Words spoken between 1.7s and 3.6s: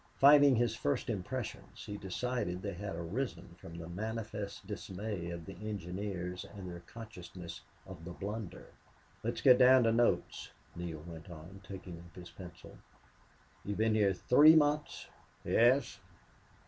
he decided they had arisen